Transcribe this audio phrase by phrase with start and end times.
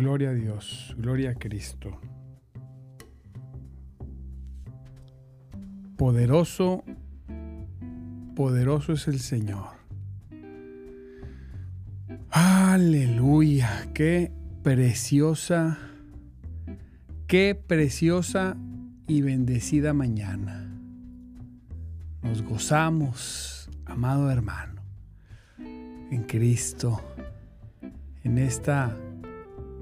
[0.00, 2.00] Gloria a Dios, gloria a Cristo.
[5.96, 6.84] Poderoso,
[8.34, 9.68] poderoso es el Señor.
[12.30, 15.78] Aleluya, qué preciosa,
[17.26, 18.56] qué preciosa
[19.06, 20.59] y bendecida mañana.
[22.30, 24.80] Nos gozamos, amado hermano,
[25.58, 27.00] en Cristo,
[28.22, 28.96] en esta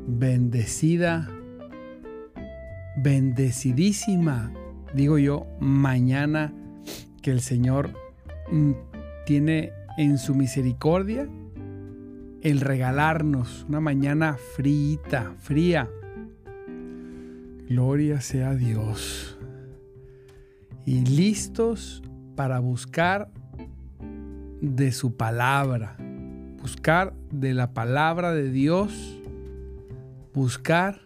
[0.07, 1.29] bendecida,
[2.97, 4.51] bendecidísima,
[4.95, 6.55] digo yo, mañana
[7.21, 7.91] que el Señor
[8.51, 8.73] mm,
[9.27, 11.29] tiene en su misericordia
[12.41, 15.91] el regalarnos una mañana fría, fría.
[17.69, 19.39] Gloria sea Dios.
[20.87, 22.03] Y listos
[22.39, 23.33] para buscar
[24.61, 25.97] de su palabra,
[26.63, 29.19] buscar de la palabra de Dios
[30.39, 31.01] buscar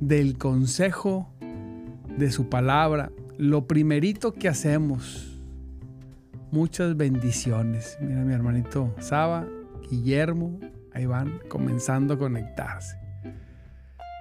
[0.00, 1.30] del consejo
[2.16, 3.12] de su palabra.
[3.36, 5.38] Lo primerito que hacemos,
[6.50, 7.98] muchas bendiciones.
[8.00, 9.46] Mira mi hermanito Saba,
[9.90, 10.58] Guillermo,
[10.94, 12.96] ahí van comenzando a conectarse.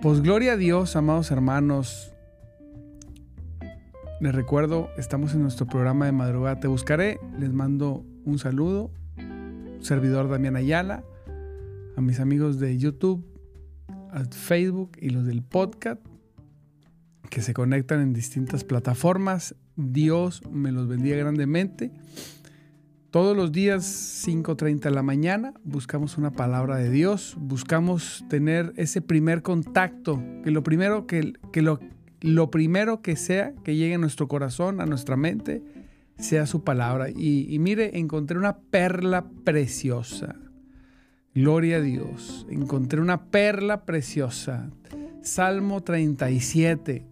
[0.01, 2.13] Pues gloria a Dios, amados hermanos.
[4.19, 7.21] Les recuerdo, estamos en nuestro programa de madrugada Te Buscaré.
[7.39, 8.91] Les mando un saludo.
[9.79, 11.05] Servidor Damián Ayala.
[11.95, 13.25] A mis amigos de YouTube,
[14.11, 16.01] a Facebook y los del podcast
[17.29, 19.55] que se conectan en distintas plataformas.
[19.77, 21.93] Dios me los bendiga grandemente.
[23.11, 23.85] Todos los días
[24.27, 30.51] 5.30 de la mañana buscamos una palabra de Dios, buscamos tener ese primer contacto, que
[30.51, 31.79] lo primero que, que lo,
[32.21, 35.61] lo primero que sea que llegue a nuestro corazón, a nuestra mente,
[36.17, 37.09] sea su palabra.
[37.09, 40.35] Y, mire, encontré una perla preciosa
[41.35, 42.47] Gloria a Dios.
[42.49, 44.69] Encontré una perla preciosa.
[45.21, 47.05] Salmo 37.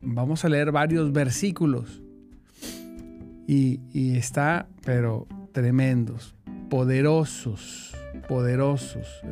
[0.00, 2.02] Vamos a leer varios versículos.
[3.46, 3.80] Y,
[4.16, 6.34] está, pero tremendos,
[6.70, 7.94] poderosos,
[8.28, 9.22] poderosos.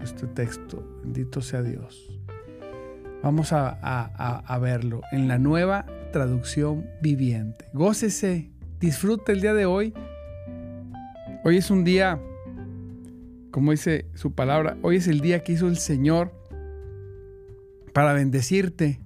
[0.00, 1.00] este texto.
[1.02, 2.08] Bendito sea Dios.
[3.22, 7.66] Vamos a, verlo en la nueva traducción viviente.
[7.72, 8.50] Gócese,
[8.80, 9.94] disfrute el día de hoy.
[11.44, 12.20] Hoy es un día
[13.50, 16.32] como dice su palabra, hoy es el día que hizo el Señor
[17.92, 19.00] para bendecirte.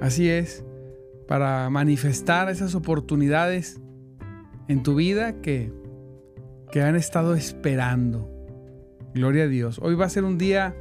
[0.00, 0.64] Así es,
[1.26, 3.80] para manifestar esas oportunidades
[4.68, 5.72] en tu vida que,
[6.70, 8.30] que han estado esperando.
[9.14, 9.78] Gloria a Dios.
[9.82, 10.76] Hoy va a ser un día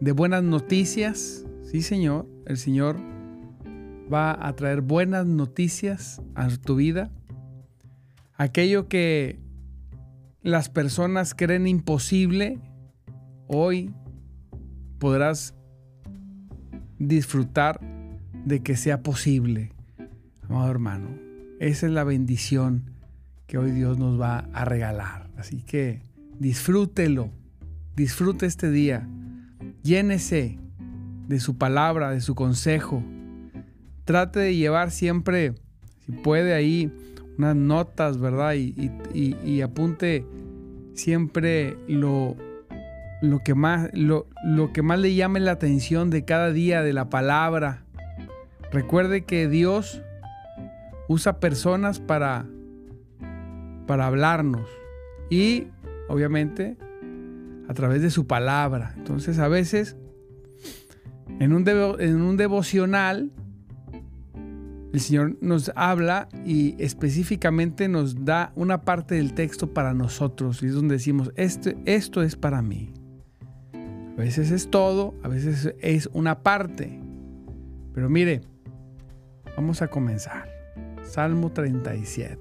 [0.00, 1.46] de buenas noticias.
[1.74, 2.28] Sí, Señor.
[2.46, 3.00] El Señor
[4.08, 7.10] va a traer buenas noticias a tu vida.
[8.36, 9.40] Aquello que
[10.40, 12.60] las personas creen imposible,
[13.48, 13.92] hoy
[15.00, 15.56] podrás
[17.00, 17.80] disfrutar
[18.44, 19.72] de que sea posible,
[20.42, 21.08] amado hermano.
[21.58, 22.92] Esa es la bendición
[23.48, 25.28] que hoy Dios nos va a regalar.
[25.36, 26.02] Así que
[26.38, 27.32] disfrútelo,
[27.96, 29.08] disfrute este día,
[29.82, 30.60] llénese
[31.26, 33.02] de su palabra, de su consejo.
[34.04, 35.54] Trate de llevar siempre,
[36.04, 36.92] si puede, ahí
[37.38, 38.54] unas notas, ¿verdad?
[38.54, 40.26] Y, apunte
[40.94, 42.36] siempre lo,
[43.22, 46.92] lo, que más, lo, lo que más le llame la atención de cada día de
[46.92, 47.84] la palabra.
[48.70, 50.02] Recuerde que Dios
[51.08, 52.46] usa personas para,
[53.86, 54.68] para hablarnos
[55.30, 55.68] y
[56.08, 56.76] obviamente
[57.68, 58.94] a través de su palabra.
[58.96, 59.96] Entonces a veces
[61.40, 63.30] en un, devocional
[64.92, 70.66] el Señor nos habla y específicamente nos da una parte del texto para nosotros y
[70.66, 72.92] es donde decimos, este, esto es para mí.
[73.72, 77.00] A veces es todo, a veces es una parte.
[77.92, 78.42] Pero mire,
[79.56, 80.48] vamos a comenzar.
[81.02, 82.38] Salmo 37.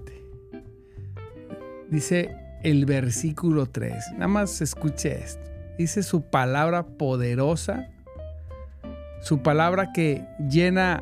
[1.89, 4.13] Dice el versículo 3.
[4.13, 5.49] Nada más escuche esto.
[5.77, 7.89] Dice su palabra poderosa,
[9.23, 11.01] su palabra que llena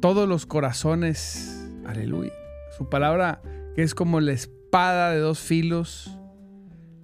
[0.00, 1.70] todos los corazones.
[1.84, 2.32] Aleluya.
[2.76, 3.42] Su palabra
[3.74, 6.18] que es como la espada de dos filos,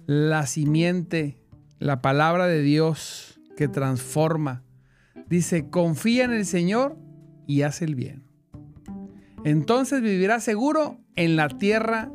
[0.07, 1.37] la simiente,
[1.77, 4.63] la palabra de Dios que transforma.
[5.27, 6.97] Dice, confía en el Señor
[7.45, 8.23] y haz el bien.
[9.43, 12.11] Entonces vivirás seguro en la tierra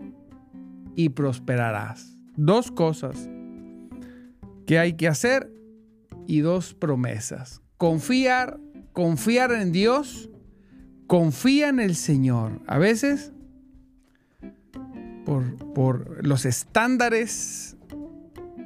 [0.96, 2.18] y prosperarás.
[2.36, 3.28] Dos cosas
[4.66, 5.52] que hay que hacer
[6.26, 7.62] y dos promesas.
[7.80, 8.60] Confiar,
[8.92, 10.28] confiar en Dios
[11.06, 12.60] confía en el Señor.
[12.66, 13.32] A veces,
[15.24, 17.78] por, los estándares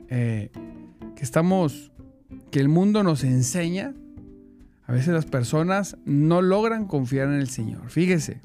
[0.08, 0.50] eh,
[1.14, 1.92] que estamos,
[2.50, 3.94] que el mundo nos enseña,
[4.84, 7.90] a veces las personas no logran confiar en el Señor.
[7.90, 8.40] Fíjese,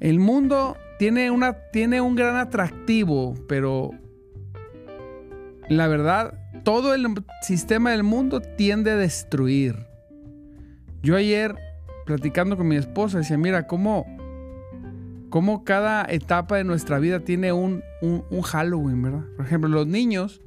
[0.00, 3.90] el mundo tiene, una, tiene un gran atractivo, pero
[5.68, 7.06] la verdad, todo el
[7.42, 9.86] sistema del mundo tiende a destruir.
[11.00, 11.54] Yo ayer
[12.06, 14.04] platicando con mi esposa, decía, mira, cómo,
[15.30, 19.24] cómo cada etapa de nuestra vida tiene un, un, Halloween, ¿verdad?
[19.36, 20.42] Por ejemplo, los niños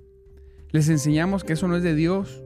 [0.71, 2.43] les enseñamos que eso no es de Dios,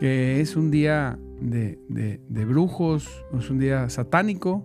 [0.00, 3.06] que es un día de, de, brujos,
[3.38, 4.64] es un día satánico,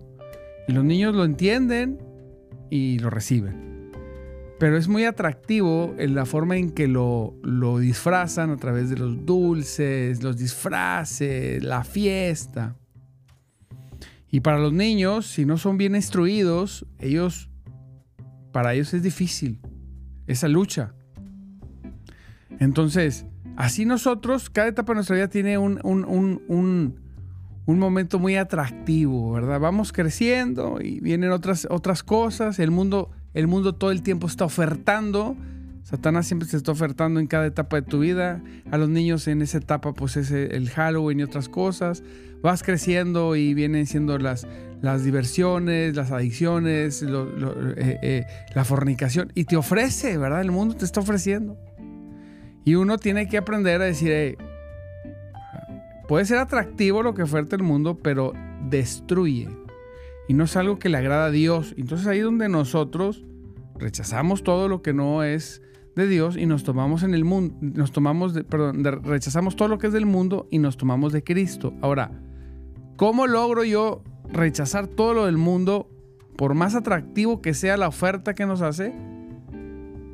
[0.69, 2.01] y los niños lo entienden
[2.69, 3.76] y lo reciben.
[4.59, 8.97] Pero es muy atractivo en la forma en que lo, lo disfrazan a través de
[8.97, 12.75] los dulces, los disfraces, la fiesta.
[14.29, 17.49] Y para los niños, si no son bien instruidos, ellos,
[18.51, 19.59] para ellos es difícil
[20.27, 20.93] esa lucha.
[22.59, 23.25] Entonces,
[23.55, 26.99] así nosotros, cada etapa de nuestra vida tiene un, un,
[27.65, 29.59] momento muy atractivo, ¿verdad?
[29.59, 34.45] Vamos creciendo y vienen otras, otras cosas, el mundo, el mundo todo el tiempo está
[34.45, 35.35] ofertando
[35.87, 38.43] Satanás siempre se está ofertando en cada etapa de tu vida.
[38.71, 42.03] A los niños en esa etapa, pues es el Halloween y otras cosas.
[42.41, 44.45] Vas creciendo y vienen siendo las,
[44.81, 49.31] las diversiones, las adicciones, eh, eh, la fornicación.
[49.33, 50.41] Y te ofrece, ¿verdad?
[50.41, 51.57] El mundo te está ofreciendo.
[52.65, 54.37] Y uno tiene que aprender a decir,
[56.09, 58.33] puede ser atractivo lo que oferta el mundo, pero
[58.69, 59.47] destruye.
[60.27, 61.73] Y no es algo que le agrada a Dios.
[61.77, 63.25] Entonces ahí es donde nosotros
[63.79, 65.61] rechazamos todo lo que no es
[65.95, 69.79] de Dios y nos tomamos en el mundo, nos tomamos de, perdón, rechazamos todo lo
[69.79, 71.73] que es del mundo y nos tomamos de Cristo.
[71.81, 72.11] Ahora,
[72.97, 75.89] ¿cómo logro yo rechazar todo lo del mundo
[76.37, 78.93] por más atractivo que sea la oferta que nos hace?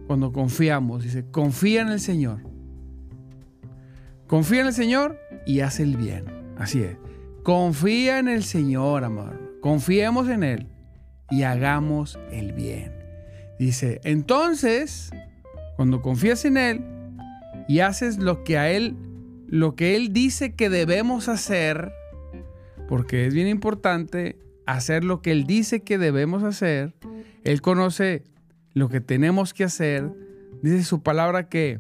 [0.08, 2.40] Cuando confiamos, dice, confía en el Señor.
[4.28, 6.26] Confía en el Señor y haz el bien.
[6.58, 6.98] Así es.
[7.44, 9.43] Confía en el Señor, amor.
[9.64, 10.68] Confiemos en Él
[11.32, 12.92] y hagamos el bien.
[13.58, 15.10] Dice, entonces
[15.78, 16.82] cuando confías en Él
[17.70, 18.98] y haces lo que a Él,
[19.48, 21.94] lo que Él dice que debemos hacer,
[22.90, 26.94] porque es bien importante hacer lo que Él dice que debemos hacer,
[27.46, 28.26] Él conoce
[28.74, 30.12] lo que tenemos que hacer,
[30.62, 31.80] dice su palabra que,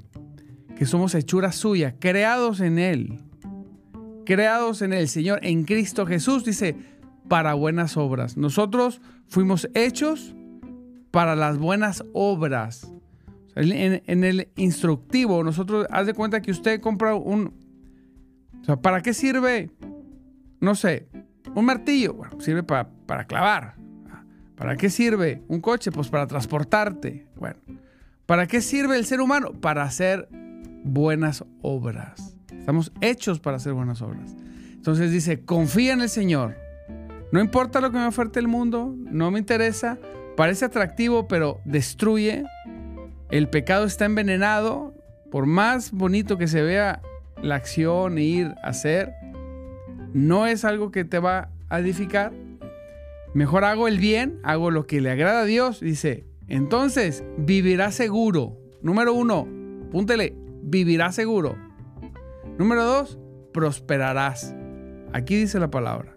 [0.77, 3.19] que somos hechura suya, creados en Él,
[4.25, 6.92] creados en el Señor, en Cristo Jesús, dice,
[7.27, 8.37] para buenas obras.
[8.37, 10.35] Nosotros fuimos hechos
[11.11, 12.91] para las buenas obras.
[13.55, 17.53] En, el instructivo, nosotros, haz de cuenta que usted compra un...
[18.61, 19.69] O sea, ¿para qué sirve?
[20.59, 21.07] No sé,
[21.53, 22.13] un martillo.
[22.13, 23.75] Bueno, sirve para, para clavar.
[24.55, 25.91] ¿Para qué sirve un coche?
[25.91, 27.27] Pues para transportarte.
[27.35, 27.57] Bueno,
[28.25, 29.51] ¿para qué sirve el ser humano?
[29.51, 30.29] Para hacer
[30.83, 32.35] buenas obras.
[32.57, 34.35] Estamos hechos para hacer buenas obras.
[34.71, 36.55] Entonces dice, confía en el Señor.
[37.33, 39.97] No importa lo que me oferte el mundo, no me interesa.
[40.37, 42.43] Parece atractivo, pero destruye.
[43.31, 44.93] El pecado está envenenado.
[45.31, 47.01] Por más bonito que se vea
[47.41, 49.13] la acción, ir, hacer,
[50.13, 52.33] no es algo que te va a edificar.
[53.33, 55.79] Mejor hago el bien, hago lo que le agrada a Dios.
[55.79, 58.59] Dice, entonces vivirás seguro.
[58.83, 59.47] Número uno,
[59.91, 61.57] púntele, vivirás seguro.
[62.59, 63.17] Número dos,
[63.53, 64.53] prosperarás.
[65.13, 66.12] Aquí dice la palabra.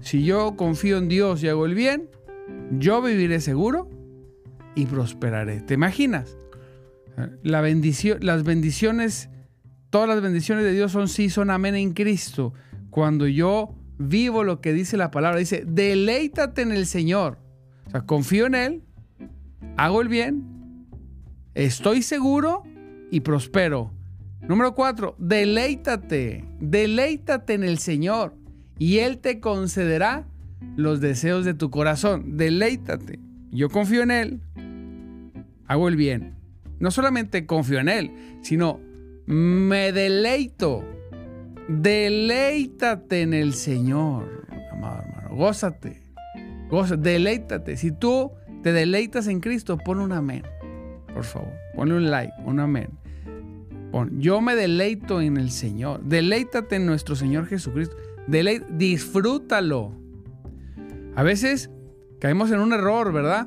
[0.00, 2.08] Si yo confío en Dios y hago el bien,
[2.78, 3.90] yo viviré seguro
[4.74, 5.60] y prosperaré.
[5.60, 6.36] ¿Te imaginas?
[7.42, 9.28] La las bendiciones,
[9.90, 12.54] todas las bendiciones de Dios son sí, son amén en Cristo.
[12.90, 17.38] Cuando yo vivo lo que dice la palabra, dice, deleítate en el Señor.
[17.86, 18.82] O sea, confío en Él,
[19.76, 20.86] hago el bien,
[21.54, 22.62] estoy seguro
[23.10, 23.90] y prospero.
[24.42, 28.37] Número cuatro, deleítate, deleítate en el Señor
[28.78, 30.26] y Él te concederá
[30.76, 32.36] los deseos de tu corazón.
[32.36, 33.18] Deleítate.
[33.50, 34.40] Yo confío en Él,
[35.66, 36.34] hago el bien.
[36.78, 38.10] No solamente confío en Él,
[38.42, 38.80] sino
[39.26, 40.84] me deleito.
[41.68, 45.36] Deleítate en el Señor, amado hermano.
[45.36, 46.02] Gózate.
[46.70, 47.76] Gózate, deleítate.
[47.76, 48.32] Si tú
[48.62, 50.42] te deleitas en Cristo, pon un amén.
[51.12, 52.88] Por favor, ponle un like, un amén.
[53.90, 56.02] Pon, yo me deleito en el Señor.
[56.04, 57.96] Deleítate en nuestro Señor Jesucristo.
[58.70, 59.92] Disfrútalo.
[61.14, 61.70] A veces
[62.20, 63.46] caemos en un error, ¿verdad?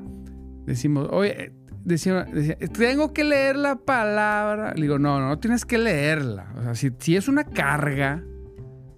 [0.65, 2.27] Decimos, oye, decía,
[2.73, 4.73] tengo que leer la palabra.
[4.75, 6.53] Le digo, no, no, no tienes que leerla.
[6.57, 8.23] O sea, si, es una carga,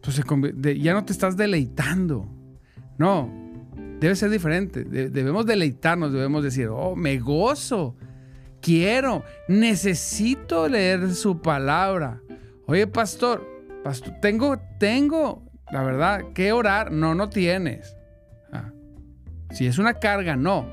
[0.02, 0.22] pues
[0.80, 2.28] ya no te estás deleitando.
[2.98, 3.32] No,
[4.00, 4.84] debe ser diferente.
[4.84, 7.96] debemos deleitarnos, debemos decir, oh, me gozo
[8.64, 12.22] quiero, necesito leer su palabra.
[12.66, 13.46] Oye, pastor,
[13.84, 15.43] pastor, tengo, tengo,
[15.74, 16.92] la verdad, que orar.
[16.92, 17.98] No, no tienes.
[18.52, 18.72] Ah,
[19.52, 20.72] si es una carga, no.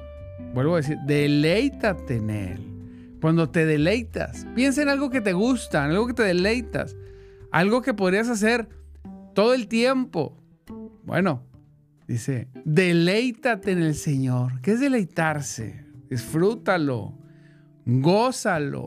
[0.55, 3.19] Vuelvo a decir, deleítate en él.
[3.21, 6.97] Cuando te deleitas, piensa en algo que te gusta, en algo que te deleitas,
[7.51, 8.69] algo que podrías hacer
[9.35, 10.41] todo el tiempo.
[11.05, 11.43] Bueno,
[12.07, 14.61] dice, deleítate en el Señor.
[14.61, 15.85] ¿Qué es deleitarse?
[16.09, 17.21] Disfrútalo
[17.87, 18.87] gózalo.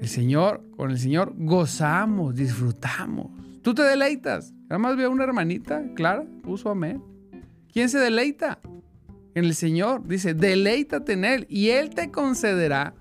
[0.00, 3.30] El Señor, con el Señor gozamos, disfrutamos.
[3.66, 4.54] Tú te deleitas.
[4.68, 7.02] Nada más veo una hermanita, Clara, puso amén.
[7.72, 8.60] ¿Quién se deleita?
[9.34, 10.06] En el Señor.
[10.06, 12.94] Dice, deleítate en Él y Él te concederá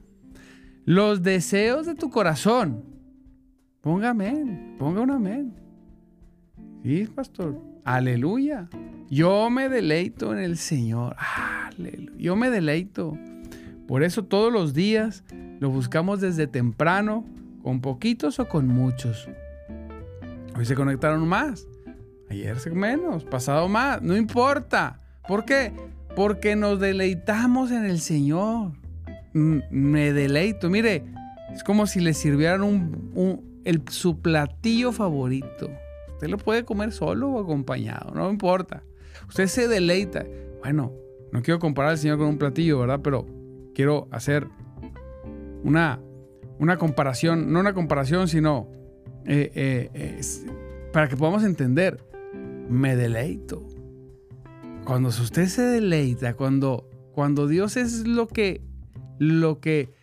[0.84, 2.84] los deseos de tu corazón.
[3.82, 5.54] Ponga amén, ponga un amén.
[6.82, 7.62] Sí, pastor.
[7.84, 8.68] Aleluya.
[9.08, 11.16] Yo me deleito en el Señor.
[11.68, 12.18] Aleluya.
[12.18, 13.16] Yo me deleito.
[13.88, 15.24] Por eso todos los días
[15.60, 17.24] lo buscamos desde temprano,
[17.62, 19.30] con poquitos o con muchos.
[20.58, 21.68] Hoy se conectaron más,
[22.30, 25.02] ayer menos, pasado más, no importa.
[25.28, 25.74] ¿Por qué?
[26.16, 28.72] Porque nos deleitamos en el Señor.
[29.34, 30.70] Me deleito.
[30.70, 31.04] Mire,
[31.54, 32.62] es como si le sirvieran
[33.90, 35.70] su platillo favorito.
[36.14, 38.84] Usted lo puede comer solo o acompañado, no importa.
[39.28, 40.26] Usted se deleita.
[40.62, 40.94] Bueno,
[41.34, 43.02] no quiero comparar al Señor con un platillo, ¿verdad?
[43.04, 43.28] Pero
[43.74, 44.48] quiero hacer
[45.64, 46.00] una
[46.78, 48.70] comparación, no una comparación, sino
[49.26, 50.22] eh, eh,
[50.94, 52.04] para que podamos entender,
[52.70, 53.68] me deleito.
[54.86, 58.62] Cuando usted se deleita, cuando, cuando Dios es lo que,
[59.18, 59.94] lo que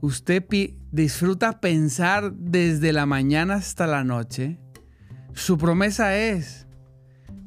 [0.00, 0.44] usted
[0.90, 4.58] disfruta pensar desde la mañana hasta la noche,
[5.32, 6.66] su promesa es,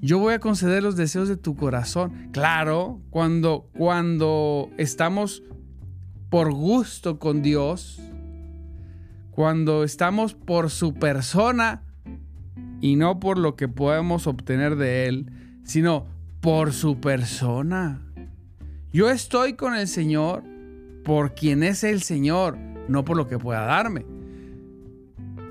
[0.02, 2.30] yo voy a conceder los deseos de tu corazón.
[2.32, 5.44] Claro, cuando, cuando estamos
[6.30, 8.00] por gusto con Dios,
[9.36, 11.84] cuando estamos por su persona
[12.80, 15.30] y no por lo que podemos obtener de Él,
[15.66, 16.06] sino
[16.40, 18.02] por su persona.
[18.94, 20.42] Yo estoy con el Señor
[21.04, 24.06] por quien es el Señor, no por lo que pueda darme.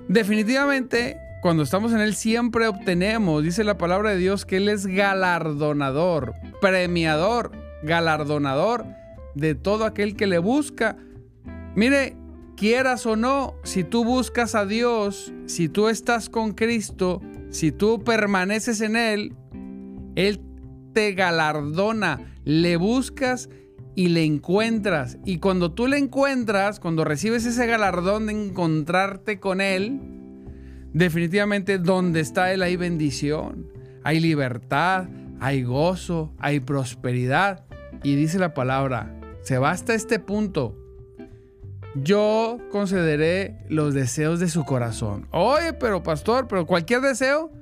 [0.08, 4.86] Definitivamente, cuando estamos en Él siempre obtenemos, dice la palabra de Dios, que Él es
[4.86, 8.86] galardonador, premiador, galardonador
[9.34, 10.96] de todo aquel que le busca.
[11.74, 12.16] Mire,
[12.56, 17.20] quieras o no, si tú buscas a Dios, si tú estás con Cristo,
[17.50, 19.34] si tú permaneces en Él,
[20.16, 20.40] Él
[20.92, 23.48] te galardona, le buscas
[23.94, 25.18] y le encuentras.
[25.24, 30.00] Y cuando tú le encuentras, cuando recibes ese galardón de encontrarte con Él,
[30.92, 33.68] definitivamente donde está Él hay bendición,
[34.02, 35.08] hay libertad,
[35.40, 37.64] hay gozo, hay prosperidad.
[38.02, 40.83] Y dice la palabra, se va hasta este punto.
[41.94, 45.28] Yo concederé los deseos de su corazón.
[45.30, 47.52] Oye, pero pastor, pero cualquier deseo,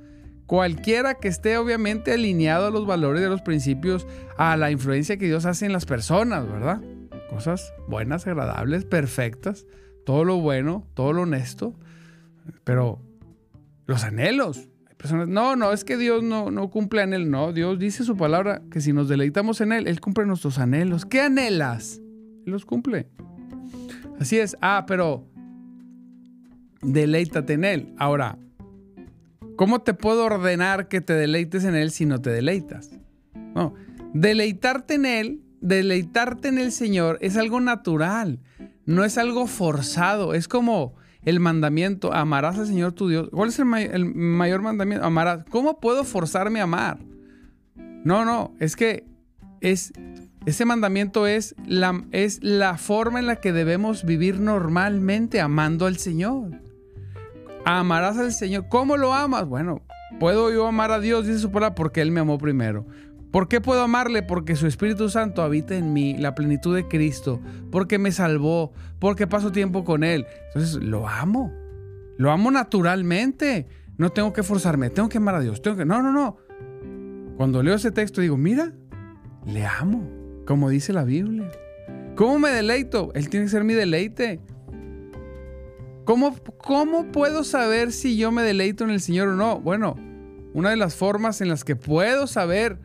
[0.46, 4.06] cualquiera que esté obviamente alineado a los valores de los principios,
[4.38, 6.80] a la influencia que Dios hace en las personas, ¿verdad?
[7.28, 9.66] Cosas buenas, agradables, perfectas,
[10.04, 11.74] todo lo bueno, todo lo honesto,
[12.64, 13.00] pero
[13.86, 14.68] los anhelos.
[14.88, 17.28] Hay personas, no, no, es que Dios no, no cumple anhelos.
[17.28, 21.04] No, Dios dice su palabra que si nos deleitamos en Él, Él cumple nuestros anhelos.
[21.04, 22.00] ¿Qué anhelas?
[22.46, 23.08] Él los cumple.
[24.20, 24.56] Así es.
[24.60, 25.26] Ah, pero
[26.82, 27.94] deleítate en Él.
[27.98, 28.38] Ahora,
[29.56, 32.90] ¿cómo te puedo ordenar que te deleites en Él si no te deleitas?
[33.54, 33.74] No,
[34.12, 38.40] deleitarte en Él, deleitarte en el Señor es algo natural,
[38.84, 40.34] no es algo forzado.
[40.34, 43.28] Es como el mandamiento, amarás al Señor tu Dios.
[43.30, 45.06] ¿Cuál es el, el mayor mandamiento?
[45.06, 45.44] Amarás.
[45.50, 46.98] ¿Cómo puedo forzarme a amar?
[48.04, 49.06] No, no, es que
[49.60, 49.92] es
[50.44, 55.98] ese mandamiento es la, es la forma en la que debemos vivir normalmente amando al
[55.98, 56.60] Señor.
[57.64, 58.66] Amarás al Señor.
[58.68, 59.46] ¿Cómo lo amas?
[59.46, 59.82] Bueno,
[60.18, 62.86] puedo yo amar a Dios, dice su palabra, porque Él me amó primero.
[63.30, 64.24] ¿Por qué puedo amarle?
[64.24, 69.28] Porque su Espíritu Santo habita en mí, la plenitud de Cristo, porque me salvó, porque
[69.28, 70.26] paso tiempo con Él.
[70.48, 71.52] Entonces, lo amo.
[72.18, 73.68] Lo amo naturalmente.
[73.96, 75.62] No tengo que forzarme, tengo que amar a Dios.
[75.62, 75.84] Tengo que...
[75.84, 76.36] No, no, no.
[77.36, 78.72] Cuando leo ese texto digo, mira,
[79.46, 81.50] le amo como dice la Biblia.
[82.14, 83.10] ¿Cómo me deleito?
[83.14, 84.40] Él tiene que ser mi deleite.
[86.04, 89.60] ¿Cómo, ¿Cómo puedo saber si yo me deleito en el Señor o no?
[89.60, 89.96] Bueno,
[90.52, 92.78] una de las formas en las que puedo saber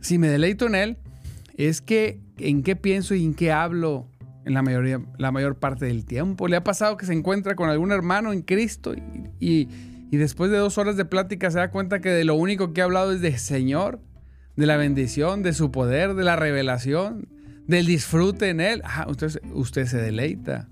[0.00, 0.98] si me deleito en Él
[1.56, 4.08] es que en qué pienso y en qué hablo
[4.44, 6.48] en la, mayoría, la mayor parte del tiempo.
[6.48, 8.94] ¿Le ha pasado que se encuentra con algún hermano en Cristo
[9.40, 9.68] y,
[10.10, 12.82] y después de dos horas de plática se da cuenta que de lo único que
[12.82, 14.00] ha hablado es de Señor?
[14.56, 17.28] De la bendición, de su poder, de la revelación,
[17.66, 18.82] del disfrute en Él.
[18.84, 20.68] Ah, usted, usted se deleita,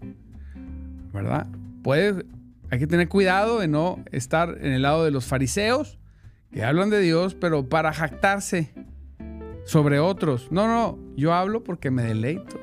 [1.12, 1.46] ¿verdad?
[1.82, 2.24] Puede,
[2.70, 5.98] hay que tener cuidado de no estar en el lado de los fariseos
[6.52, 8.72] que hablan de Dios, pero para jactarse
[9.64, 10.48] sobre otros.
[10.50, 12.60] No, no, yo hablo porque me deleito.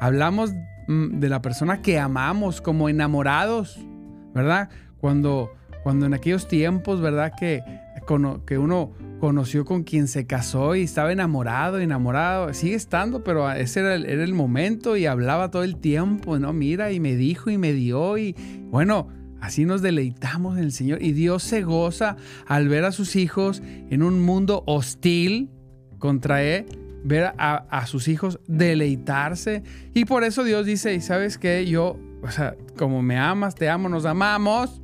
[0.00, 0.54] Hablamos
[0.88, 3.78] mm, de la persona que amamos como enamorados,
[4.34, 4.70] ¿verdad?
[4.98, 7.32] Cuando, cuando en aquellos tiempos, ¿verdad?
[7.38, 7.62] Que,
[8.46, 13.80] que uno conoció con quien se casó y estaba enamorado, enamorado, sigue estando, pero ese
[13.80, 16.52] era el, momento y hablaba todo el tiempo, ¿no?
[16.52, 18.34] Mira, y me dijo y me dio y
[18.70, 19.08] bueno,
[19.40, 22.16] así nos deleitamos en el Señor y Dios se goza
[22.46, 25.50] al ver a sus hijos en un mundo hostil
[25.98, 26.66] contra Él,
[27.04, 29.62] ver a, sus hijos deleitarse
[29.94, 31.66] y por eso Dios dice, ¿y sabes qué?
[31.66, 34.80] Yo, o sea, como me amas, te amo, nos amamos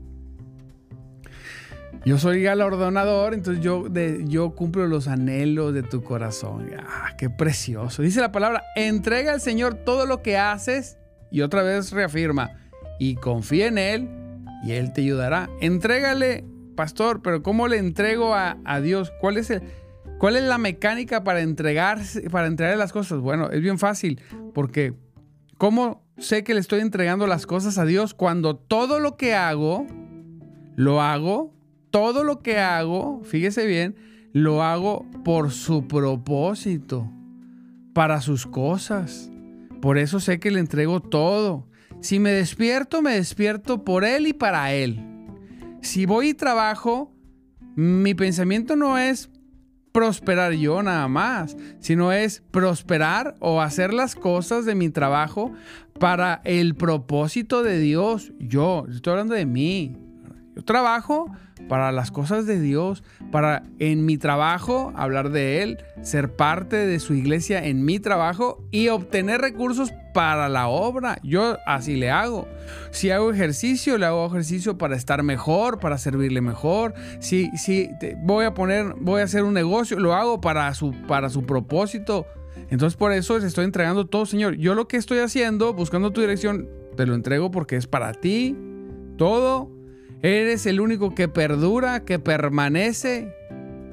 [2.07, 6.71] yo soy galardonador, entonces yo, de, yo cumplo los anhelos de tu corazón.
[6.79, 8.01] Ah, qué precioso.
[8.01, 10.99] Dice la palabra, entrega al Señor todo lo que haces
[11.33, 12.53] y otra vez reafirma,
[13.01, 14.09] y confía en Él
[14.63, 15.51] y Él te ayudará.
[15.61, 16.45] Entrégale,
[16.77, 19.13] pastor, pero ¿cómo le entrego a, Dios?
[19.21, 19.63] ¿Cuál es, el,
[20.21, 23.19] ¿Cuál es la mecánica para, entregarse, para entregarle las cosas?
[23.19, 24.21] Bueno, es bien fácil,
[24.55, 24.95] porque
[25.59, 29.89] ¿cómo sé que le estoy entregando las cosas a Dios cuando todo lo que hago,
[30.77, 31.56] lo hago
[31.97, 33.97] todo lo que hago, fíjese bien,
[34.35, 37.11] lo hago por su propósito,
[37.95, 39.31] para sus cosas.
[39.81, 41.71] Por eso sé que le entrego todo.
[42.03, 45.03] Si me despierto, me despierto por Él y para Él.
[45.81, 47.15] Si voy y trabajo,
[47.77, 49.31] mi pensamiento no es
[49.91, 55.55] prosperar yo nada más, sino es prosperar o hacer las cosas de mi trabajo
[55.99, 58.35] para el propósito de Dios.
[58.39, 60.06] Yo, estoy hablando de mí.
[60.57, 61.31] Yo trabajo
[61.69, 66.99] para las cosas de Dios, para en mi trabajo hablar de Él, ser parte de
[66.99, 71.19] su iglesia en mi trabajo y obtener recursos para la obra.
[71.23, 72.49] Yo así le hago.
[72.91, 76.95] Si hago ejercicio, le hago ejercicio para estar mejor, para servirle mejor.
[77.21, 77.91] Si, si
[78.23, 82.27] voy a poner, voy a hacer un negocio, lo hago para su, para su propósito.
[82.71, 84.57] Entonces por eso les estoy entregando todo, Señor.
[84.57, 86.67] Yo lo que estoy haciendo, buscando tu dirección,
[86.97, 88.57] te lo entrego porque es para ti.
[89.19, 89.76] Todo
[90.23, 93.35] Eres el único que perdura, que permanece.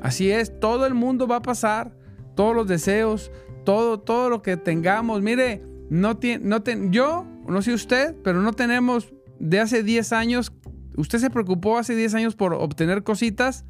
[0.02, 1.96] Así es, todo el mundo va a pasar,
[2.36, 3.32] todos los deseos,
[3.66, 5.22] todo, todo lo que tengamos.
[5.22, 10.54] Mire, no tiene, no yo, no sé usted, pero no tenemos de hace 10 años.
[10.96, 13.66] ¿Usted se preocupó hace 10 años por obtener cositas?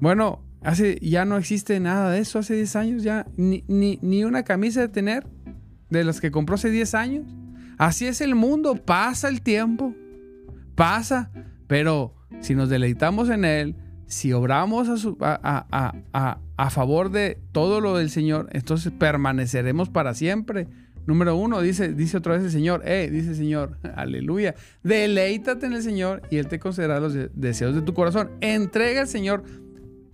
[0.00, 4.24] Bueno, hace, ya no existe nada de eso hace 10 años, ya ni, ni, ni
[4.24, 5.26] una camisa de tener
[5.90, 7.26] de las que compró hace 10 años.
[7.78, 9.94] Así es el mundo, pasa el tiempo
[10.76, 11.32] pasa,
[11.66, 13.74] pero si nos deleitamos en Él,
[14.06, 14.88] si obramos
[15.20, 20.68] a, favor de todo lo del Señor, entonces permaneceremos para siempre.
[21.06, 25.72] Número uno, dice, dice otra vez el Señor, eh, dice el Señor, aleluya, deleítate en
[25.72, 28.30] el Señor y Él te concederá los deseos de tu corazón.
[28.40, 29.44] Entrega al Señor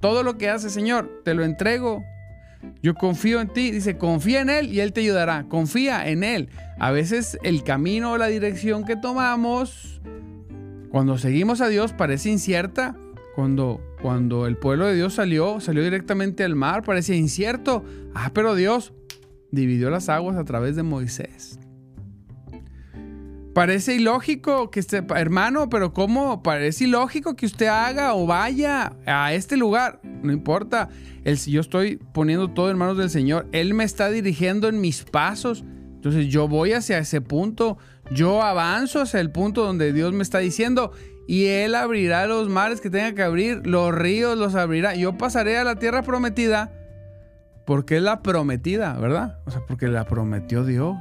[0.01, 2.03] todo lo que hace, Señor, te lo entrego.
[2.83, 6.48] Yo confío en ti, dice, confía en Él y Él te ayudará, confía en Él.
[6.79, 10.01] A veces el camino o la dirección que tomamos,
[10.92, 12.94] cuando seguimos a Dios, parece incierta.
[13.35, 17.83] Cuando, cuando el pueblo de Dios salió, salió directamente al mar, parecía incierto.
[18.14, 18.92] Ah, pero Dios
[19.50, 21.59] dividió las aguas a través de Moisés.
[23.55, 26.42] Parece ilógico que esté, hermano, pero ¿cómo?
[26.42, 29.98] Parece ilógico que usted haga o vaya a este lugar.
[30.05, 30.90] No importa.
[31.46, 33.48] Yo estoy poniendo todo en manos del Señor.
[33.52, 35.64] Él me está dirigiendo en mis pasos.
[35.94, 37.78] Entonces yo voy hacia ese punto.
[38.14, 40.92] Yo avanzo hacia el punto donde Dios me está diciendo.
[41.27, 43.66] Y Él abrirá los mares que tenga que abrir.
[43.66, 44.94] Los ríos los abrirá.
[44.94, 46.72] Yo pasaré a la tierra prometida.
[47.64, 49.38] Porque es la prometida, ¿verdad?
[49.46, 50.96] O sea, porque la prometió Dios.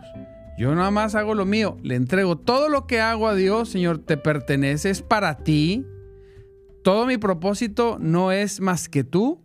[0.58, 3.98] Yo nada más hago lo mío, le entrego todo lo que hago a Dios, Señor,
[3.98, 5.88] te pertenece, es para ti.
[6.84, 9.42] Todo mi propósito no es más que tú,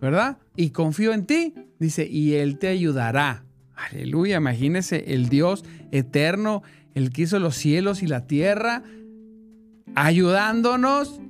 [0.00, 0.38] ¿verdad?
[0.56, 3.44] Y confío en ti, dice, y Él te ayudará.
[3.76, 6.64] Aleluya, imagínese el Dios eterno,
[6.96, 8.82] el que hizo los cielos y la tierra,
[9.94, 11.20] ayudándonos.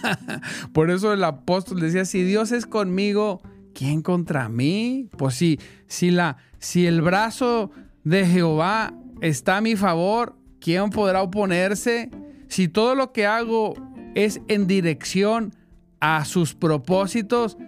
[0.72, 3.42] Por eso el apóstol decía, si Dios es conmigo,
[3.74, 5.10] ¿quién contra mí?
[5.18, 7.70] Pues sí, si, la, si el brazo
[8.04, 12.10] de Jehová está a mi favor, ¿quién podrá oponerse?
[12.48, 13.74] Si todo lo que hago
[14.14, 15.54] es en dirección
[16.00, 17.58] a sus propósitos,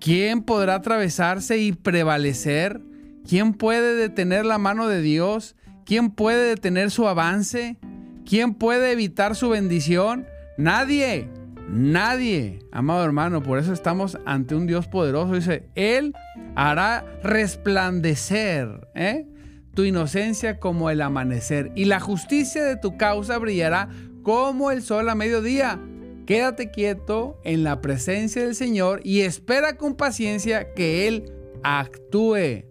[0.00, 2.82] ¿quién podrá atravesarse y prevalecer?
[3.26, 5.56] ¿Quién puede detener la mano de Dios?
[5.84, 7.76] ¿Quién puede detener su avance?
[8.24, 10.26] ¿Quién puede evitar su bendición?
[10.56, 11.28] Nadie,
[11.68, 13.42] nadie, amado hermano.
[13.42, 15.34] Por eso estamos ante un Dios poderoso.
[15.34, 16.14] Dice, Él
[16.54, 19.26] hará resplandecer ¿eh?
[19.74, 23.88] tu inocencia como el amanecer y la justicia de tu causa brillará
[24.22, 25.80] como el sol a mediodía.
[26.26, 31.32] Quédate quieto en la presencia del Señor y espera con paciencia que Él
[31.64, 32.69] actúe.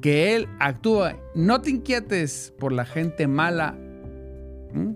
[0.00, 1.16] Que Él actúe.
[1.34, 3.72] No te inquietes por la gente mala.
[4.72, 4.92] ¿Mm?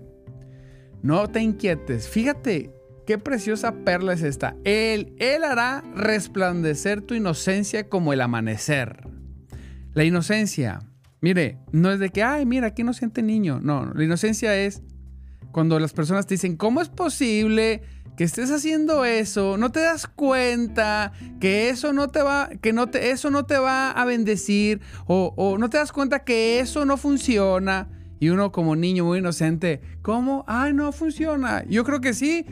[1.01, 2.07] No te inquietes.
[2.07, 2.71] Fíjate,
[3.05, 4.55] Qué preciosa perla es esta.
[4.63, 9.07] Él, él hará resplandecer tu inocencia como el amanecer.
[9.93, 10.79] La inocencia,
[11.19, 13.59] mire, no es de que, ay, mira, qué inocente niño.
[13.61, 14.83] No, la inocencia es
[15.51, 17.81] cuando las personas te dicen, ¿cómo es posible
[18.15, 19.57] que estés haciendo eso?
[19.57, 23.57] No te das cuenta que eso no te va, que no te, eso no te
[23.57, 27.89] va a bendecir o, no te das cuenta que eso no funciona.
[28.19, 30.45] Y uno como niño muy inocente, ¿cómo?
[30.47, 31.63] Ay, no funciona.
[31.67, 32.45] Yo creo que sí.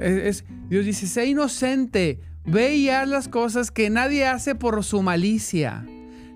[0.00, 5.02] Es, Dios dice, sé inocente, ve y haz las cosas que nadie hace por su
[5.02, 5.84] malicia.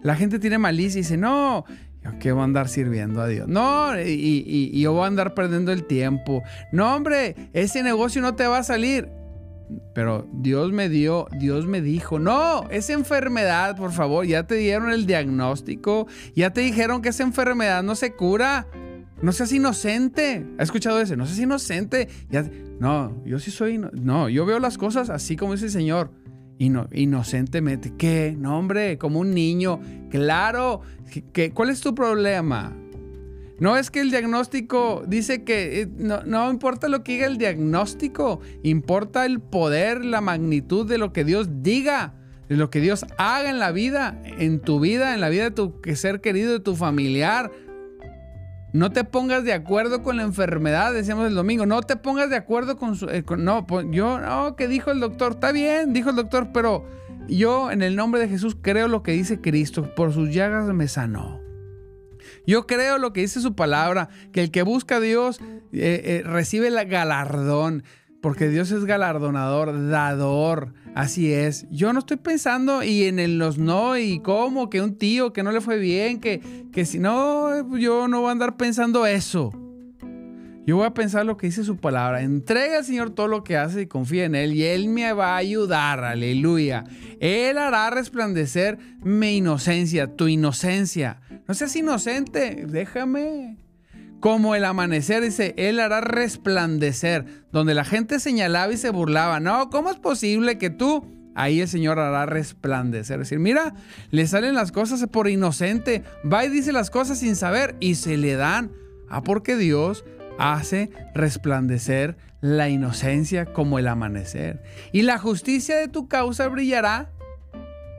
[0.03, 1.65] La gente tiene malicia y dice, no,
[2.03, 3.49] yo qué voy a andar sirviendo a Dios.
[3.49, 6.43] No, y, yo voy a andar perdiendo el tiempo.
[6.73, 9.09] No, hombre, ese negocio no te va a salir.
[9.95, 14.91] Pero Dios me dio, Dios me dijo, no, esa enfermedad, por favor, ya te dieron
[14.91, 18.67] el diagnóstico, ya te dijeron que esa enfermedad no se cura.
[19.21, 20.47] No seas inocente.
[20.59, 21.17] ¿Has escuchado ese?
[21.17, 22.09] No seas inocente.
[22.31, 23.79] Ya, no, yo sí soy.
[23.79, 26.13] No, yo veo las cosas así como dice el Señor.
[26.59, 27.95] Inocentemente.
[27.97, 28.35] ¿Qué?
[28.39, 29.81] No, hombre, como un niño.
[30.11, 30.83] Claro.
[31.33, 32.77] ¿Qué, ¿Cuál es tu problema?
[33.59, 37.39] No es que el diagnóstico dice que eh, no, no, importa lo que diga el
[37.39, 42.15] diagnóstico, importa el poder, la magnitud de lo que Dios diga,
[42.49, 45.51] de lo que Dios haga en la vida, en tu vida, en la vida de
[45.51, 47.51] tu ser querido, de tu familiar,
[48.79, 51.67] no te pongas de acuerdo con la enfermedad, decíamos el domingo.
[51.67, 53.09] No te pongas de acuerdo con su.
[53.09, 55.33] Eh, no, yo, no, que dijo el doctor.
[55.33, 56.87] Está bien, dijo el doctor, pero
[57.27, 59.93] yo en el nombre de Jesús creo lo que dice Cristo.
[59.97, 61.41] Por sus llagas me sanó.
[62.47, 66.23] Yo creo lo que dice su palabra, que el que busca a Dios eh, eh,
[66.25, 67.83] recibe el galardón,
[68.21, 70.73] porque Dios es galardonador, dador.
[70.95, 71.67] Así es.
[71.71, 75.53] Yo no estoy pensando y en los no y cómo, que un tío que no
[75.53, 76.41] le fue bien, que,
[76.73, 79.53] que si no, yo no voy a andar pensando eso.
[80.67, 82.21] Yo voy a pensar lo que dice su palabra.
[82.21, 85.35] Entrega al Señor todo lo que hace y confía en Él y Él me va
[85.35, 86.05] a ayudar.
[86.05, 86.85] Aleluya.
[87.21, 91.23] Él hará resplandecer mi inocencia, tu inocencia.
[91.47, 93.57] No seas inocente, déjame
[94.21, 99.41] como el amanecer, dice, Él hará resplandecer, donde la gente señalaba y se burlaba.
[99.41, 101.07] No, ¿cómo es posible que tú?
[101.35, 103.21] Ahí el Señor hará resplandecer.
[103.21, 103.75] Es decir, mira,
[104.11, 108.17] le salen las cosas por inocente, va y dice las cosas sin saber y se
[108.17, 108.73] le dan.
[109.09, 110.05] Ah, porque Dios
[110.39, 114.63] hace resplandecer la inocencia como el amanecer.
[114.93, 117.11] Y la justicia de tu causa brillará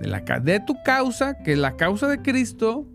[0.01, 2.87] de, la, de tu causa, que es la causa de Cristo,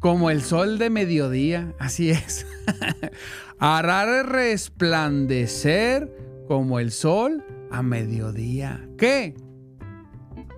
[0.00, 1.74] como el sol de mediodía.
[1.78, 2.46] Así es.
[3.58, 6.10] Hará resplandecer
[6.46, 8.88] como el sol a mediodía.
[8.98, 9.34] ¿Qué?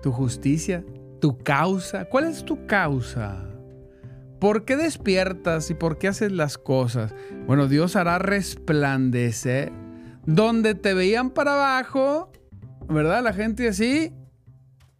[0.01, 0.83] Tu justicia,
[1.19, 2.05] tu causa.
[2.05, 3.45] ¿Cuál es tu causa?
[4.39, 7.13] ¿Por qué despiertas y por qué haces las cosas?
[7.45, 9.71] Bueno, Dios hará resplandecer.
[10.25, 12.31] Donde te veían para abajo,
[12.87, 13.23] ¿verdad?
[13.23, 14.13] La gente así,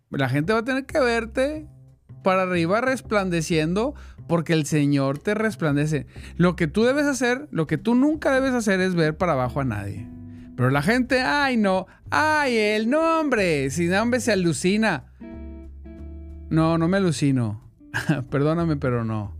[0.09, 1.67] la gente va a tener que verte
[2.23, 3.95] para arriba resplandeciendo
[4.29, 6.05] porque el Señor te resplandece.
[6.37, 9.59] Lo que tú debes hacer, lo que tú nunca debes hacer es ver para abajo
[9.59, 10.07] a nadie.
[10.55, 15.05] Pero la gente, ay no, ay el nombre, si nombre se alucina.
[16.51, 17.63] No, no me alucino.
[18.29, 19.35] Perdóname, pero no.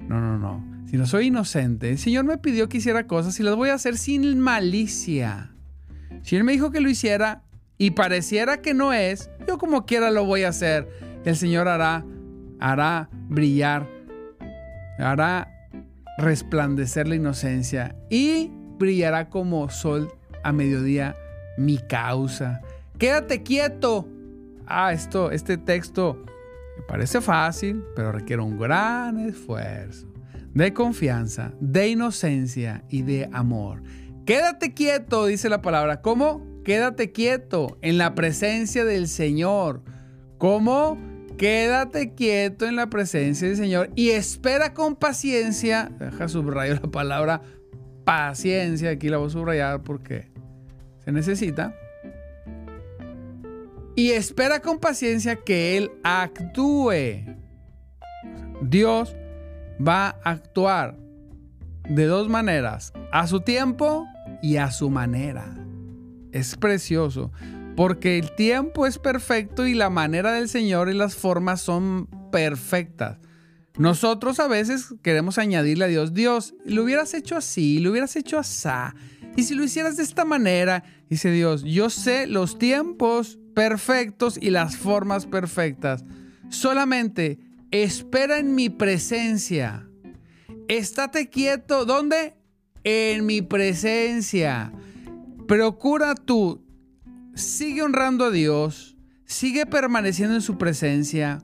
[0.00, 0.62] No, no, no.
[0.86, 3.74] Si no soy inocente, el Señor me pidió que hiciera cosas y las voy a
[3.74, 5.50] hacer sin malicia.
[6.20, 7.42] Si Él me dijo que lo hiciera
[7.78, 10.88] y pareciera que no es, yo como quiera lo voy a hacer.
[11.24, 12.04] El Señor hará,
[12.60, 13.95] hará brillar,
[14.98, 15.48] hará
[16.18, 21.14] resplandecer la inocencia y brillará como sol a mediodía
[21.58, 22.60] mi causa.
[22.98, 24.08] Quédate quieto.
[24.66, 26.24] Ah, esto, este texto
[26.76, 30.06] me parece fácil, pero requiere un gran esfuerzo
[30.54, 33.82] de confianza, de inocencia y de amor.
[34.24, 36.00] Quédate quieto, dice la palabra.
[36.00, 36.42] ¿Cómo?
[36.64, 39.82] Quédate quieto en la presencia del Señor.
[40.38, 40.98] ¿Cómo?
[41.38, 45.90] Quédate quieto en la presencia del Señor y espera con paciencia.
[45.98, 47.42] Deja subrayo la palabra
[48.04, 48.90] paciencia.
[48.90, 50.30] Aquí la voy a subrayar porque
[51.04, 51.74] se necesita
[53.96, 57.24] y espera con paciencia que Él actúe.
[58.60, 59.16] Dios
[59.86, 60.96] va a actuar
[61.88, 64.06] de dos maneras, a su tiempo
[64.42, 65.56] y a su manera.
[66.32, 67.32] Es precioso,
[67.76, 73.18] porque el tiempo es perfecto y la manera del Señor y las formas son perfectas.
[73.78, 78.38] Nosotros a veces queremos añadirle a Dios, Dios, lo hubieras hecho así, lo hubieras hecho
[78.38, 78.70] así.
[79.36, 84.48] Y si lo hicieras de esta manera, dice Dios, yo sé los tiempos perfectos y
[84.48, 86.06] las formas perfectas.
[86.48, 87.38] Solamente
[87.70, 89.86] espera en mi presencia.
[90.68, 91.84] Estate quieto.
[91.84, 92.34] ¿Dónde?
[92.82, 94.72] En mi presencia.
[95.46, 96.65] Procura tú.
[97.36, 98.96] Sigue honrando a Dios.
[99.26, 101.42] Sigue permaneciendo en su presencia.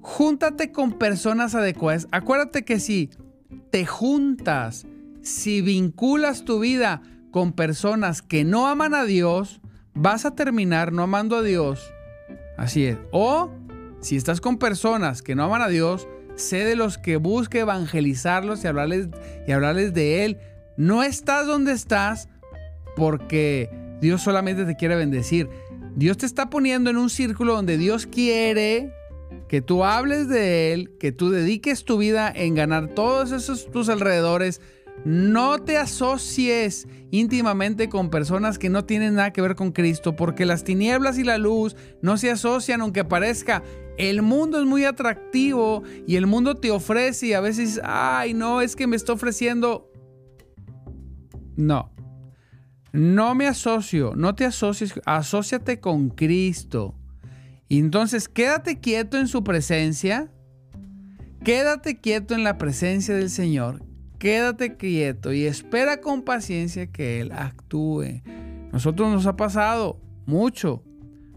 [0.00, 2.08] Júntate con personas adecuadas.
[2.10, 3.10] Acuérdate que si
[3.70, 4.84] te juntas,
[5.22, 7.00] si vinculas tu vida
[7.30, 9.60] con personas que no aman a Dios,
[9.94, 11.92] vas a terminar no amando a Dios.
[12.58, 12.98] Así es.
[13.12, 13.52] O
[14.00, 18.64] si estás con personas que no aman a Dios, sé de los que busque evangelizarlos
[18.64, 19.10] y hablarles,
[19.46, 20.38] y hablarles de Él.
[20.76, 22.28] No estás donde estás
[22.96, 25.48] porque Dios solamente te quiere bendecir.
[25.94, 28.92] Dios te está poniendo en un círculo donde Dios quiere
[29.48, 33.88] que tú hables de Él, que tú dediques tu vida en ganar todos esos tus
[33.88, 34.60] alrededores,
[35.04, 40.46] no te asocies íntimamente con personas que no tienen nada que ver con Cristo, porque
[40.46, 43.62] las tinieblas y la luz no se asocian aunque parezca.
[43.98, 48.60] El mundo es muy atractivo y el mundo te ofrece y a veces, ay, no,
[48.60, 49.90] es que me está ofreciendo.
[51.56, 51.92] No,
[52.96, 56.94] no me asocio, no te asocies, asóciate con Cristo.
[57.68, 60.30] Y entonces quédate quieto en su presencia,
[61.44, 63.86] quédate quieto en la presencia del Señor
[64.18, 68.22] quédate quieto y espera con paciencia que Él actúe.
[68.72, 70.82] Nosotros nos ha pasado mucho.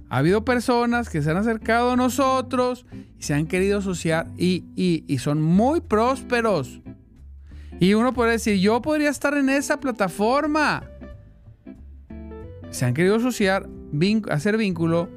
[0.09, 2.85] Ha habido personas que se han acercado a nosotros
[3.19, 6.81] y se han querido asociar y, y son muy prósperos.
[7.79, 10.83] Y uno puede decir, yo podría estar en esa plataforma.
[12.69, 13.67] Se han querido asociar,
[14.29, 15.09] hacer vínculo,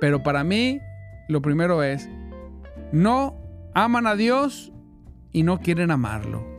[0.00, 0.80] pero para mí
[1.28, 2.08] lo primero es,
[2.92, 3.36] no
[3.74, 4.72] aman a Dios
[5.32, 6.50] y no quieren amarlo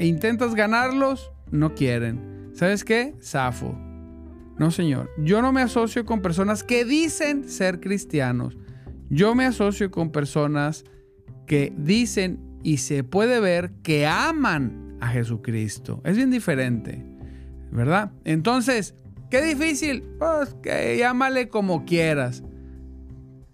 [0.00, 2.50] e intentas ganarlos, no quieren.
[2.54, 3.14] ¿Sabes qué?
[3.20, 3.78] Safo.
[4.58, 5.10] No, señor.
[5.18, 8.56] Yo no me asocio con personas que dicen ser cristianos.
[9.10, 10.84] Yo me asocio con personas
[11.46, 16.00] que dicen y se puede ver que aman a Jesucristo.
[16.04, 17.04] Es bien diferente,
[17.70, 18.12] ¿verdad?
[18.24, 18.94] Entonces,
[19.30, 20.02] qué difícil.
[20.18, 22.42] Pues que llámale como quieras.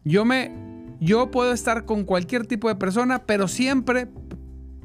[0.04, 0.52] Yo me
[1.00, 4.08] yo puedo estar con cualquier tipo de persona, pero siempre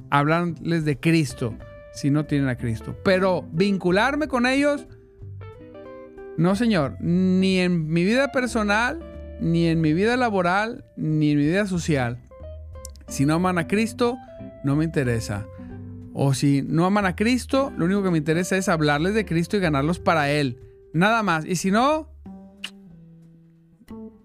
[0.10, 1.56] hablarles de Cristo
[1.94, 2.96] si no tienen a Cristo.
[3.04, 4.88] Pero vincularme con ellos,
[6.38, 9.00] no señor, ni en mi vida personal,
[9.40, 12.20] ni en mi vida laboral, ni en mi vida social.
[13.08, 14.18] Si no aman a Cristo,
[14.64, 15.46] no me interesa.
[16.14, 19.58] O si no aman a Cristo, lo único que me interesa es hablarles de Cristo
[19.58, 20.60] y ganarlos para Él.
[20.94, 21.46] Nada más.
[21.46, 22.10] Y si no,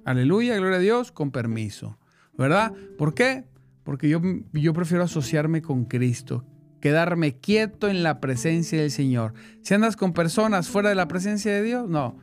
[0.05, 1.99] aleluya, gloria a Dios, con permiso,
[2.37, 2.73] ¿verdad?
[2.99, 3.45] ¿Por qué?
[3.85, 4.21] Porque yo,
[4.53, 6.45] yo prefiero asociarme con Cristo,
[6.81, 9.35] quedarme quieto en la presencia del Señor.
[9.63, 12.19] Si andas con personas fuera de la presencia de Dios, no,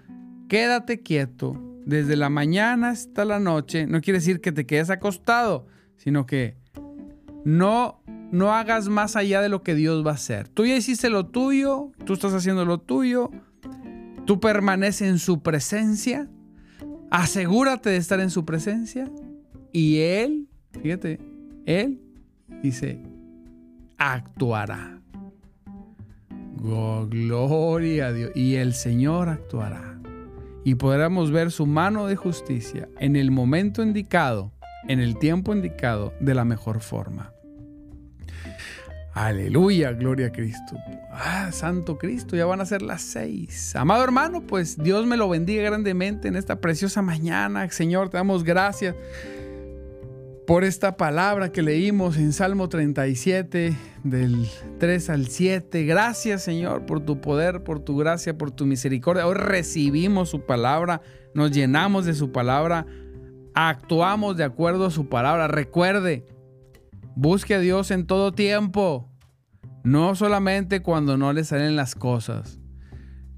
[0.49, 3.88] quédate quieto desde la mañana hasta la noche.
[3.88, 6.58] No quiere decir que te quedes acostado, sino que
[7.45, 8.01] no,
[8.32, 10.47] no hagas más allá de lo que Dios va a hacer.
[10.47, 13.32] Tú ya hiciste lo tuyo, tú estás haciendo lo tuyo,
[14.26, 16.30] tú permaneces en su presencia,
[17.10, 19.10] asegúrate de estar en su presencia
[19.72, 20.48] y Él,
[20.82, 21.20] fíjate,
[21.66, 22.02] Él
[22.62, 23.02] dice,
[23.98, 25.02] actuará.
[26.66, 28.32] Oh, gloria a Dios.
[28.36, 30.00] Y el Señor actuará.
[30.64, 34.54] Y podremos ver su mano de justicia en el momento indicado,
[34.88, 37.33] en el tiempo indicado, de la mejor forma.
[39.13, 40.76] Aleluya, gloria a Cristo.
[41.12, 43.76] Ah, Santo Cristo, ya van a ser las seis.
[43.76, 47.69] Amado hermano, pues Dios me lo bendiga grandemente en esta preciosa mañana.
[47.69, 48.95] Señor, te damos gracias
[50.47, 54.49] por esta palabra que leímos en Salmo 37, del
[54.80, 55.86] 3 al 7.
[55.86, 59.28] Gracias Señor por tu poder, por tu gracia, por tu misericordia.
[59.28, 61.02] Hoy recibimos su palabra,
[61.36, 62.88] nos llenamos de su palabra,
[63.54, 65.47] actuamos de acuerdo a su palabra.
[65.47, 66.26] Recuerde,
[67.15, 69.10] busque a Dios en todo tiempo,
[69.84, 72.60] no solamente cuando no le salen las cosas.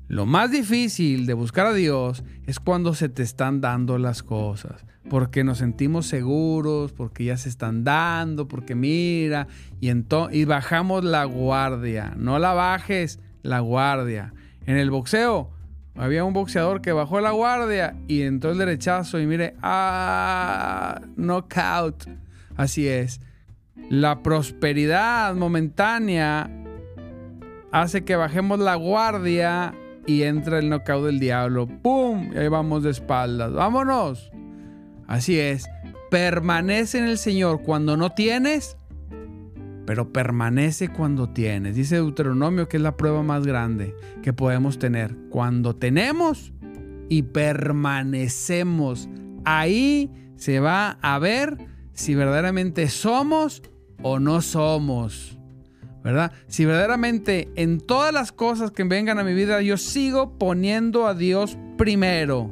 [0.08, 4.86] Lo más difícil de buscar a Dios es cuando se te están dando las cosas,
[5.10, 9.48] porque nos sentimos seguros, porque ya se están dando, porque mira,
[9.82, 12.14] y, y bajamos la guardia.
[12.18, 14.34] No la bajes, la guardia.
[14.68, 15.50] En el boxeo,
[15.96, 22.08] había un boxeador que bajó la guardia y entró el derechazo y mire, ah, knockout.
[22.58, 23.22] Así es.
[23.90, 26.50] La prosperidad momentánea
[27.72, 29.74] hace que bajemos la guardia
[30.06, 31.68] y entra el knockout del diablo.
[31.68, 32.32] ¡Pum!
[32.34, 33.54] Y ahí vamos de espaldas.
[33.54, 34.32] ¡Vámonos!
[35.08, 35.68] Así es.
[36.10, 38.78] Permanece en el Señor cuando no tienes,
[39.86, 41.76] pero permanece cuando tienes.
[41.76, 45.16] Dice Deuteronomio que es la prueba más grande que podemos tener.
[45.30, 46.54] Cuando tenemos
[47.10, 49.10] y permanecemos.
[49.44, 51.58] Ahí se va a ver
[51.96, 53.64] si verdaderamente somos
[54.04, 55.36] o no somos.
[56.04, 56.32] ¿verdad?
[56.48, 61.16] Si verdaderamente en todas las cosas que vengan a mi vida yo sigo poniendo a
[61.16, 62.52] Dios primero.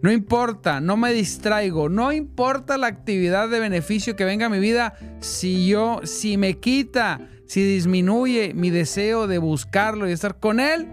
[0.00, 4.60] No importa, no me distraigo, no importa la actividad de beneficio que venga a mi
[4.60, 10.58] vida, si yo, si me quita, si disminuye mi deseo de buscarlo y estar con
[10.58, 10.88] Él,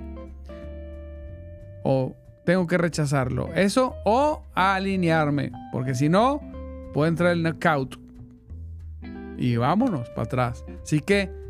[1.84, 3.50] o tengo que rechazarlo.
[3.54, 6.51] Eso o alinearme, porque si no,
[6.94, 8.00] puede entrar el knockout.
[9.38, 10.64] Y vámonos para atrás.
[10.84, 11.42] Así que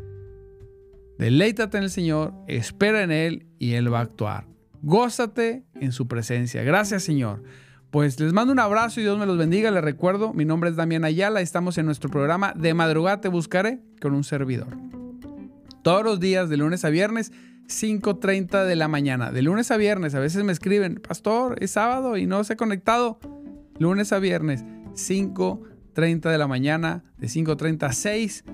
[1.22, 4.48] Deleítate en el Señor, espera en Él y Él va a actuar.
[4.82, 6.64] Gózate en su presencia.
[6.64, 7.44] Gracias, Señor.
[7.92, 9.70] Pues les mando un abrazo y Dios me los bendiga.
[9.70, 11.40] Les recuerdo, mi nombre es Damián Ayala.
[11.40, 14.76] Estamos en nuestro programa De Madrugada Te Buscaré con un servidor.
[15.84, 17.30] Todos los días, de lunes a viernes,
[17.68, 19.30] 5.30 de la mañana.
[19.30, 22.56] De lunes a viernes, a veces me escriben, Pastor, es sábado y no se ha
[22.56, 23.20] conectado.
[23.78, 28.44] Lunes a viernes, 5.30 de la mañana, de 5.30 a 6.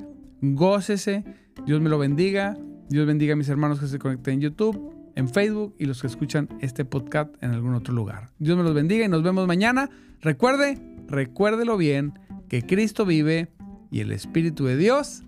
[0.40, 1.24] Gócese,
[1.66, 2.57] Dios me lo bendiga,
[2.88, 6.07] Dios bendiga a mis hermanos que se conecten en YouTube, en Facebook y los que
[6.07, 8.31] escuchan este podcast en algún otro lugar.
[8.38, 9.90] Dios me los bendiga y nos vemos mañana.
[10.20, 13.48] Recuerde, recuérdelo bien, que Cristo vive
[13.90, 15.24] y el Espíritu de Dios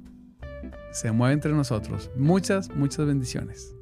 [0.93, 2.11] se mueve entre nosotros.
[2.17, 3.75] Muchas, muchas bendiciones.